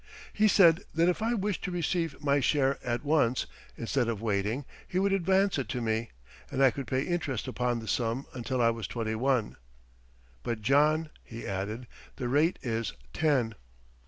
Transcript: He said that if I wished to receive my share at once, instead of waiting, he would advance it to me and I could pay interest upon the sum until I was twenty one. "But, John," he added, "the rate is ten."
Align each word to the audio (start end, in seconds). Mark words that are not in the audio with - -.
He 0.33 0.47
said 0.47 0.81
that 0.95 1.09
if 1.09 1.21
I 1.21 1.35
wished 1.35 1.63
to 1.65 1.69
receive 1.69 2.23
my 2.23 2.39
share 2.39 2.79
at 2.83 3.03
once, 3.05 3.45
instead 3.77 4.07
of 4.07 4.19
waiting, 4.19 4.65
he 4.87 4.97
would 4.97 5.13
advance 5.13 5.59
it 5.59 5.69
to 5.69 5.79
me 5.79 6.09
and 6.49 6.63
I 6.63 6.71
could 6.71 6.87
pay 6.87 7.03
interest 7.03 7.47
upon 7.47 7.77
the 7.77 7.87
sum 7.87 8.25
until 8.33 8.63
I 8.63 8.71
was 8.71 8.87
twenty 8.87 9.13
one. 9.13 9.57
"But, 10.41 10.63
John," 10.63 11.11
he 11.23 11.45
added, 11.45 11.85
"the 12.15 12.27
rate 12.29 12.57
is 12.63 12.93
ten." 13.13 13.53